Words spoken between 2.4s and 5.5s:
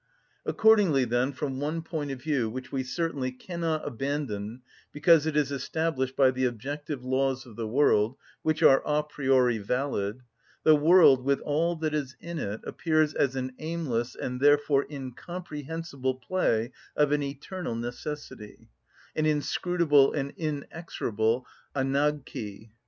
which we certainly cannot abandon, because it